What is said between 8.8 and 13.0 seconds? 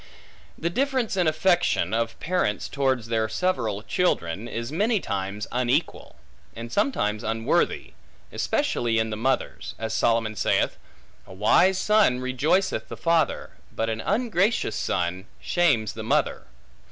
in the mothers; as Solomon saith, A wise son rejoiceth the